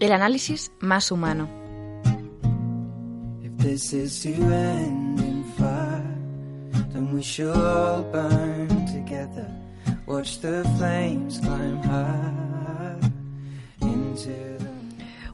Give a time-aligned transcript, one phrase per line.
[0.00, 1.48] El análisis más humano.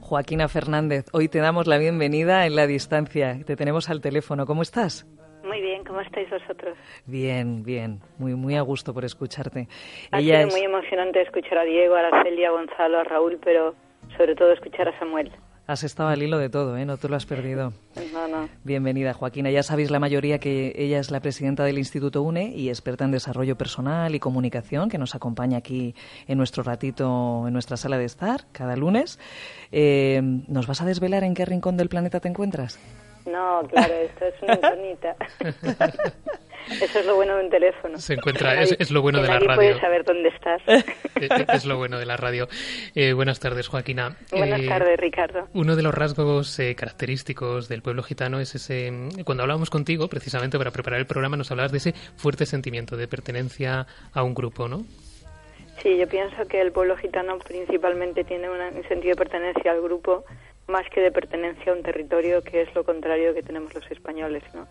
[0.01, 3.39] Joaquina Fernández, hoy te damos la bienvenida en la distancia.
[3.45, 4.46] Te tenemos al teléfono.
[4.46, 5.07] ¿Cómo estás?
[5.45, 6.75] Muy bien, ¿cómo estáis vosotros?
[7.05, 9.69] Bien, bien, muy muy a gusto por escucharte.
[10.10, 13.74] Ha sido muy emocionante escuchar a Diego, a Araceli, a Gonzalo, a Raúl, pero
[14.16, 15.30] sobre todo escuchar a Samuel.
[15.66, 16.84] Has estado al hilo de todo, ¿eh?
[16.84, 17.73] No te lo has perdido.
[18.12, 18.48] No, no.
[18.64, 19.50] Bienvenida, Joaquina.
[19.50, 23.12] Ya sabéis la mayoría que ella es la presidenta del Instituto UNE y experta en
[23.12, 25.95] desarrollo personal y comunicación, que nos acompaña aquí
[26.28, 29.18] en nuestro ratito, en nuestra sala de estar, cada lunes.
[29.73, 32.78] Eh, ¿Nos vas a desvelar en qué rincón del planeta te encuentras?
[33.24, 35.16] No, claro, esto es una incógnita.
[36.68, 37.98] Eso es lo bueno de un teléfono.
[37.98, 39.56] Se encuentra, es, lo bueno de la radio.
[39.56, 40.62] puede saber dónde estás.
[41.21, 42.48] Eh, eh, es, lo bueno de la radio.
[42.95, 44.16] Eh, buenas tardes, Joaquina.
[44.32, 45.48] Buenas tardes, Ricardo.
[45.54, 48.93] Uno de los rasgos característicos del pueblo gitano es ese.
[49.24, 53.06] Cuando hablábamos contigo, precisamente para preparar el programa, nos hablabas de ese fuerte sentimiento de
[53.06, 54.84] pertenencia a un grupo, ¿no?
[55.82, 60.24] Sí, yo pienso que el pueblo gitano principalmente tiene un sentido de pertenencia al grupo
[60.66, 64.43] más que de pertenencia a un territorio, que es lo contrario que tenemos los españoles,
[64.54, 64.66] ¿no?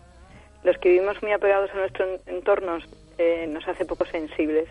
[0.64, 2.84] Los que vivimos muy apegados a nuestros entornos
[3.18, 4.68] eh, nos hace poco sensibles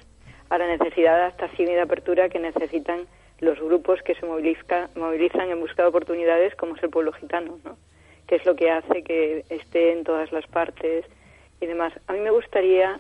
[0.50, 3.08] a la necesidad de adaptación y de apertura que necesitan
[3.40, 7.78] los grupos que se movilizan en busca de oportunidades, como es el pueblo gitano, ¿no?
[8.28, 11.06] que es lo que hace que esté en todas las partes
[11.60, 11.94] y demás.
[12.08, 13.00] A mí me gustaría,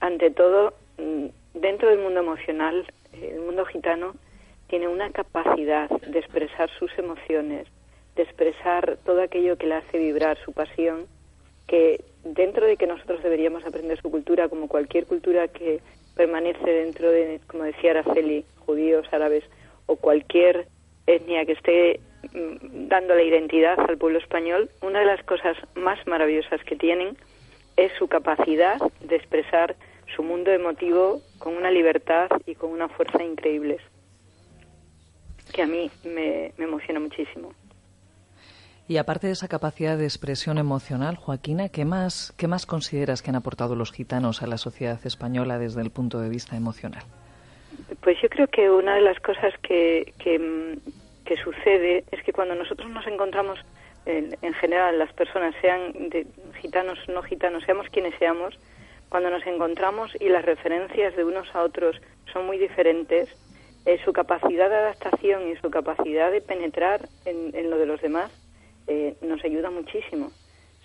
[0.00, 4.14] ante todo, mm, dentro del mundo emocional, el mundo gitano
[4.68, 7.66] tiene una capacidad de expresar sus emociones,
[8.16, 11.06] de expresar todo aquello que le hace vibrar su pasión,
[11.66, 15.80] que dentro de que nosotros deberíamos aprender su cultura, como cualquier cultura que
[16.16, 19.44] permanece dentro de, como decía Araceli, judíos, árabes
[19.86, 20.66] o cualquier
[21.06, 22.00] etnia que esté
[22.32, 27.16] mm, dando la identidad al pueblo español, una de las cosas más maravillosas que tienen
[27.76, 29.76] es su capacidad de expresar
[30.14, 33.80] su mundo emotivo con una libertad y con una fuerza increíbles,
[35.52, 37.52] que a mí me emociona muchísimo.
[38.90, 43.30] Y aparte de esa capacidad de expresión emocional, Joaquina, ¿qué más, ¿qué más consideras que
[43.30, 47.04] han aportado los gitanos a la sociedad española desde el punto de vista emocional?
[48.00, 52.90] Pues yo creo que una de las cosas que, que, sucede es que cuando nosotros
[52.90, 53.60] nos encontramos,
[54.06, 56.26] en, en general, las personas, sean de
[56.60, 58.58] gitanos no gitanos, seamos quienes seamos,
[59.08, 61.94] cuando nos encontramos y las referencias de unos a otros
[62.32, 63.28] son muy diferentes,
[63.86, 68.00] eh, su capacidad de adaptación y su capacidad de penetrar en, en lo de los
[68.00, 68.32] demás
[68.90, 70.32] eh, nos ayuda muchísimo.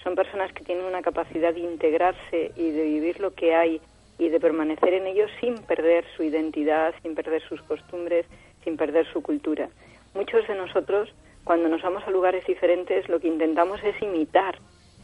[0.03, 3.81] Son personas que tienen una capacidad de integrarse y de vivir lo que hay
[4.19, 8.27] y de permanecer en ello sin perder su identidad, sin perder sus costumbres,
[8.63, 9.69] sin perder su cultura.
[10.13, 11.11] Muchos de nosotros,
[11.43, 14.59] cuando nos vamos a lugares diferentes, lo que intentamos es imitar,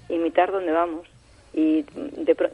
[0.07, 1.07] imitar donde vamos.
[1.55, 1.83] Y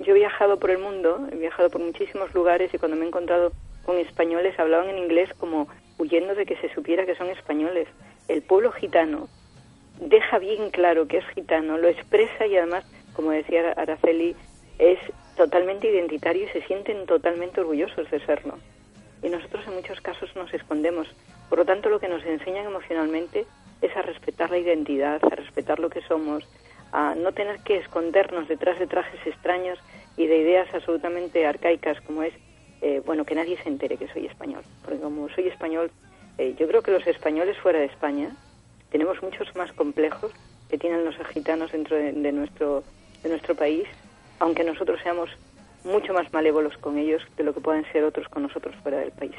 [0.06, 3.10] yo he viajado por el mundo, he viajado por muchísimos lugares y cuando me he
[3.10, 3.52] encontrado
[3.84, 7.90] con españoles hablaban en inglés como huyendo de que se supiera que son españoles.
[8.30, 9.28] El pueblo gitano
[10.00, 14.36] deja bien claro que es gitano, lo expresa y además, como decía Araceli,
[14.80, 15.00] es
[15.36, 18.58] totalmente identitario y se sienten totalmente orgullosos de serlo.
[19.24, 21.08] Y nosotros en muchos casos nos escondemos.
[21.50, 23.46] Por lo tanto, lo que nos enseñan emocionalmente
[23.82, 26.48] es a respetar la identidad, a respetar lo que somos,
[26.92, 29.80] a no tener que escondernos detrás de trajes extraños
[30.18, 32.34] y de ideas absolutamente arcaicas como es,
[32.82, 34.64] eh, bueno, que nadie se entere que soy español.
[34.84, 35.92] Porque como soy español,
[36.38, 38.36] eh, yo creo que los españoles fuera de España
[38.98, 40.32] tenemos muchos más complejos
[40.72, 42.84] que tienen los gitanos dentro de, nuestro,
[43.22, 43.84] de nuestro país,
[44.40, 45.30] aunque nosotros seamos
[45.84, 49.12] mucho más malévolos con ellos de lo que pueden ser otros con nosotros fuera del
[49.12, 49.36] país.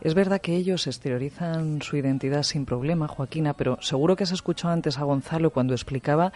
[0.00, 4.74] Es verdad que ellos exteriorizan su identidad sin problema, Joaquina, pero seguro que has escuchado
[4.74, 6.32] antes a Gonzalo cuando explicaba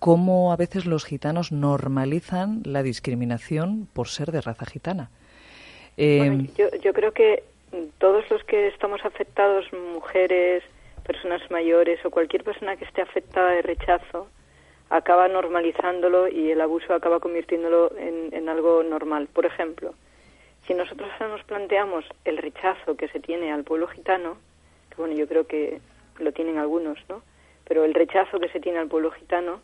[0.00, 5.10] cómo a veces los gitanos normalizan la discriminación por ser de raza gitana.
[5.96, 7.44] Eh, yo, yo creo que
[7.98, 10.64] todos los que estamos afectados, mujeres,
[11.06, 14.28] personas mayores o cualquier persona que esté afectada de rechazo
[14.90, 19.28] acaba normalizándolo y el abuso acaba convirtiéndolo en, algo normal.
[19.32, 19.94] Por ejemplo,
[20.66, 24.36] si nosotros nos planteamos el rechazo que se tiene al pueblo gitano,
[24.90, 25.80] que bueno, yo creo que
[26.18, 27.22] lo tienen algunos, ¿no?
[27.64, 29.60] Pero el rechazo que se tiene al pueblo gitano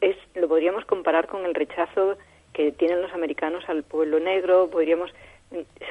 [0.00, 2.16] es lo podríamos comparar con el rechazo
[2.52, 5.12] que tienen los americanos al pueblo negro, podríamos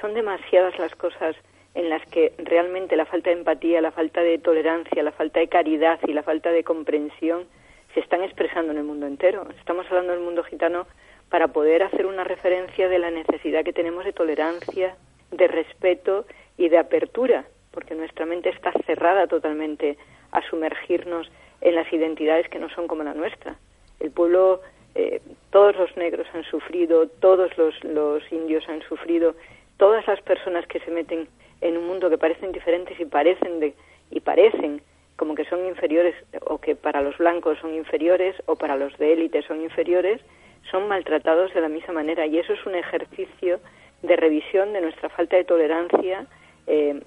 [0.01, 1.35] son demasiadas las cosas
[1.75, 5.47] en las que realmente la falta de empatía, la falta de tolerancia, la falta de
[5.47, 7.45] caridad y la falta de comprensión
[7.93, 9.47] se están expresando en el mundo entero.
[9.59, 10.87] Estamos hablando del mundo gitano
[11.29, 14.95] para poder hacer una referencia de la necesidad que tenemos de tolerancia,
[15.31, 16.25] de respeto
[16.57, 19.97] y de apertura porque nuestra mente está cerrada totalmente
[20.31, 21.29] a sumergirnos
[21.59, 23.55] en las identidades que no son como la nuestra.
[23.99, 24.61] El pueblo,
[24.95, 29.35] eh, todos los negros han sufrido, todos los, los indios han sufrido,
[29.77, 31.27] todas las personas que se meten
[31.61, 33.73] en un mundo que parecen diferentes y parecen de,
[34.11, 34.81] y parecen
[35.15, 36.15] como que son inferiores
[36.47, 40.21] o que para los blancos son inferiores o para los de élite son inferiores,
[40.69, 43.59] son maltratados de la misma manera y eso es un ejercicio
[44.01, 46.25] de revisión de nuestra falta de tolerancia,
[46.67, 47.01] eh,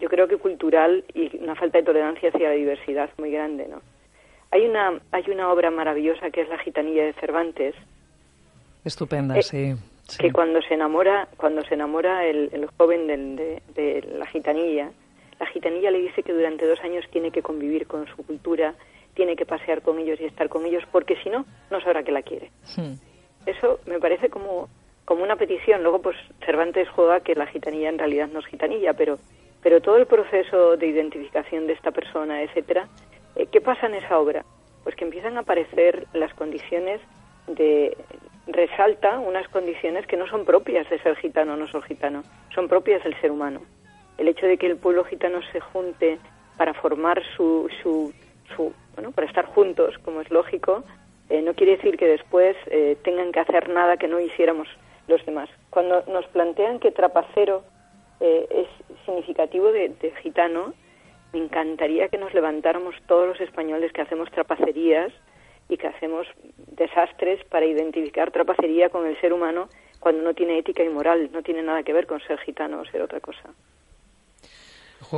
[0.00, 3.80] yo creo que cultural y una falta de tolerancia hacia la diversidad muy grande, ¿no?
[4.50, 7.74] Hay una hay una obra maravillosa que es La gitanilla de Cervantes.
[8.84, 9.74] Estupenda, eh, sí,
[10.18, 14.90] Que cuando se enamora cuando se enamora el, el joven de, de la gitanilla,
[15.38, 18.74] la gitanilla le dice que durante dos años tiene que convivir con su cultura,
[19.14, 22.12] tiene que pasear con ellos y estar con ellos, porque si no, no sabrá que
[22.12, 22.50] la quiere.
[22.76, 22.94] Hmm.
[23.46, 24.68] Eso me parece como,
[25.04, 25.82] como una petición.
[25.82, 29.18] Luego, pues Cervantes juega que la gitanilla en realidad no es gitanilla, pero,
[29.62, 32.88] pero todo el proceso de identificación de esta persona, etcétera,
[33.36, 34.44] eh, ¿qué pasa en esa obra?
[34.84, 37.00] Pues que empiezan a aparecer las condiciones
[37.48, 37.96] de
[38.46, 42.22] resalta unas condiciones que no son propias de ser gitano o no ser gitano,
[42.54, 43.62] son propias del ser humano.
[44.18, 46.18] El hecho de que el pueblo gitano se junte
[46.56, 48.12] para formar su, su,
[48.94, 50.84] bueno, para estar juntos, como es lógico,
[51.30, 54.68] eh, no quiere decir que después eh, tengan que hacer nada que no hiciéramos
[55.08, 55.48] los demás.
[55.70, 57.64] Cuando nos plantean que trapacero
[58.20, 60.74] eh, es significativo de, de, gitano,
[61.32, 65.12] me encantaría que nos levantáramos todos los españoles que hacemos trapacerías
[65.68, 66.26] y que hacemos
[66.56, 69.68] desastres para identificar trapacería con el ser humano
[70.00, 72.84] cuando no tiene ética y moral, no tiene nada que ver con ser gitano o
[72.86, 73.54] ser otra cosa.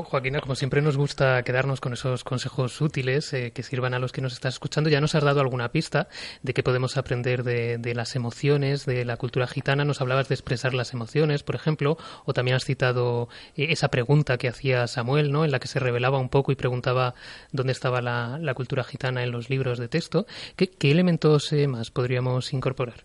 [0.02, 4.12] Joaquina, como siempre nos gusta quedarnos con esos consejos útiles eh, que sirvan a los
[4.12, 4.91] que nos están escuchando.
[4.91, 6.08] Ya nos has dado alguna pista
[6.43, 9.85] de que podemos aprender de, las emociones, de la cultura gitana.
[9.85, 14.37] Nos hablabas de expresar las emociones, por ejemplo, o también has citado eh, esa pregunta
[14.37, 15.44] que hacía Samuel, ¿no?
[15.44, 17.14] En la que se revelaba un poco y preguntaba
[17.52, 20.26] dónde estaba la, cultura gitana en los libros de texto.
[20.56, 23.05] ¿Qué, elementos eh, más podríamos incorporar?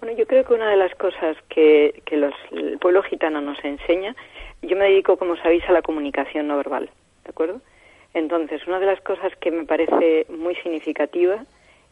[0.00, 3.62] Bueno, yo creo que una de las cosas que, que los, el pueblo gitano nos
[3.64, 4.16] enseña
[4.62, 6.90] yo me dedico, como sabéis, a la comunicación no verbal,
[7.24, 7.60] ¿de acuerdo?
[8.14, 11.44] Entonces, una de las cosas que me parece muy significativa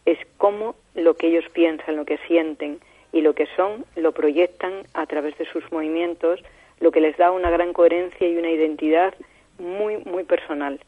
[0.06, 2.80] es cómo lo que ellos piensan, lo que sienten
[3.12, 6.40] y lo que son, lo proyectan a través de sus movimientos,
[6.78, 9.14] lo que les da una gran coherencia y una identidad
[9.58, 10.80] muy, muy personal.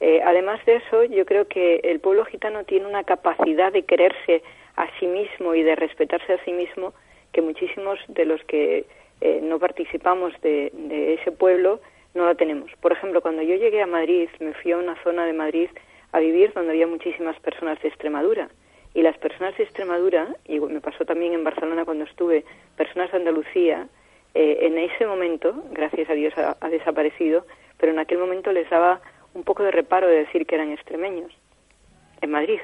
[0.00, 4.42] Eh, además de eso, yo creo que el pueblo gitano tiene una capacidad de quererse
[4.76, 6.92] a sí mismo y de respetarse a sí mismo
[7.32, 8.84] que muchísimos de los que
[9.20, 10.70] eh, no participamos de,
[11.20, 11.80] ese pueblo,
[12.14, 12.70] no la tenemos.
[12.80, 15.68] Por ejemplo, cuando yo llegué a Madrid, me fui a una zona de Madrid
[16.12, 18.48] a vivir donde había muchísimas personas de Extremadura.
[18.94, 22.44] Y las personas de Extremadura, y me pasó también en Barcelona cuando estuve,
[22.76, 23.88] personas de Andalucía,
[24.34, 27.46] eh, en ese momento, gracias a Dios ha, ha, desaparecido,
[27.78, 29.00] pero en aquel momento les daba
[29.34, 31.32] un poco de reparo de decir que eran extremeños.
[32.20, 32.60] En Madrid.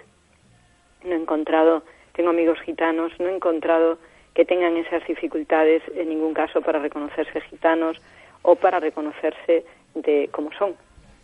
[1.04, 1.82] No he encontrado,
[2.12, 3.98] tengo amigos gitanos, no he encontrado
[4.34, 7.98] que tengan esas dificultades en ningún caso para reconocerse gitanos
[8.42, 9.64] o para reconocerse
[9.94, 10.74] de cómo son.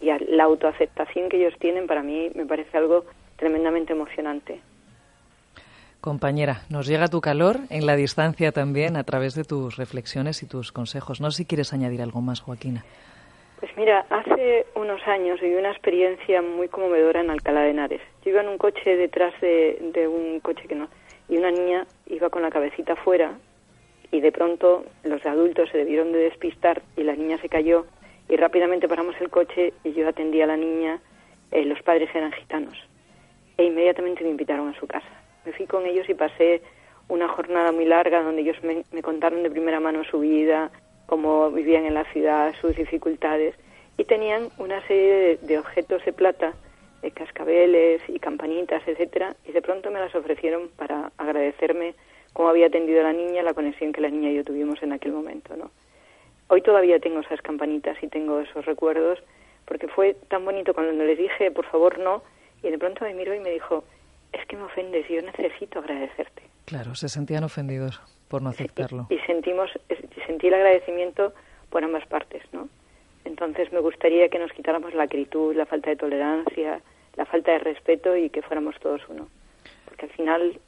[0.00, 3.04] Y la autoaceptación que ellos tienen para mí me parece algo
[3.36, 4.60] tremendamente emocionante.
[6.00, 10.46] Compañera, nos llega tu calor en la distancia también a través de tus reflexiones y
[10.46, 11.20] tus consejos.
[11.20, 12.84] No sé si quieres añadir algo más, Joaquina.
[13.58, 18.00] Pues mira, hace unos años viví una experiencia muy conmovedora en Alcalá de Henares.
[18.24, 20.88] Yo iba en un coche detrás de, de un coche que no,
[21.28, 23.38] y una niña iba con la cabecita fuera
[24.10, 27.86] y de pronto los adultos se debieron de despistar y la niña se cayó
[28.28, 31.00] y rápidamente paramos el coche y yo atendí a la niña,
[31.50, 32.76] eh, los padres eran gitanos
[33.56, 35.08] e inmediatamente me invitaron a su casa.
[35.44, 36.62] Me fui con ellos y pasé
[37.08, 40.70] una jornada muy larga donde ellos me, contaron de primera mano su vida,
[41.06, 43.54] cómo vivían en la ciudad, sus dificultades
[43.96, 46.54] y tenían una serie de objetos de plata
[47.02, 51.94] de cascabeles y campanitas, etcétera, y de pronto me las ofrecieron para agradecerme
[52.32, 54.92] cómo había atendido a la niña, la conexión que la niña y yo tuvimos en
[54.92, 55.70] aquel momento, ¿no?
[56.48, 59.18] Hoy todavía tengo esas campanitas y tengo esos recuerdos
[59.66, 62.22] porque fue tan bonito cuando les dije, por favor, no,
[62.62, 63.84] y de pronto me miró y me dijo,
[64.32, 66.42] es que me ofendes, yo necesito agradecerte.
[66.64, 69.06] Claro, se sentían ofendidos por no aceptarlo.
[69.10, 69.70] Y, y sentimos,
[70.26, 71.34] sentí el agradecimiento
[71.70, 72.68] por ambas partes, ¿no?
[73.24, 76.80] Entonces me gustaría que nos quitáramos la acritud, la falta de tolerancia,
[77.16, 79.28] la falta de respeto y que fuéramos todos uno.
[79.84, 80.58] Porque al final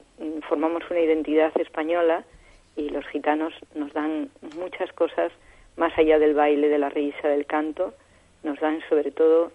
[0.48, 2.24] formamos una identidad española
[2.76, 5.32] y los gitanos nos dan muchas cosas
[5.76, 7.94] más allá del baile, de la risa, del canto,
[8.42, 9.52] nos dan sobre todo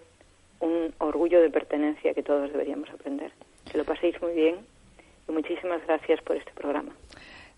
[0.60, 3.32] un orgullo de pertenencia que todos deberíamos aprender.
[3.70, 4.56] Que lo paséis muy bien
[5.28, 6.92] y muchísimas gracias por este programa.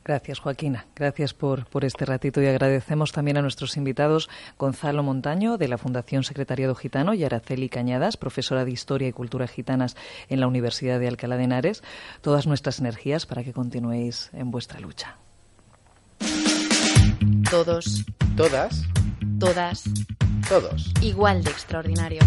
[0.08, 0.86] Gracias, Joaquina.
[0.96, 5.76] Gracias por, por este ratito y agradecemos también a nuestros invitados Gonzalo Montaño, de la
[5.76, 9.98] Fundación Secretariado Gitano, y Araceli Cañadas, profesora de Historia y Cultura Gitanas
[10.30, 11.82] en la Universidad de Alcalá de Henares,
[12.22, 15.18] todas nuestras energías para que continuéis en vuestra lucha.
[17.50, 18.06] Todos.
[18.34, 18.84] Todas.
[19.38, 19.84] Todas.
[20.48, 20.90] Todos.
[21.02, 22.24] Igual de extraordinarios.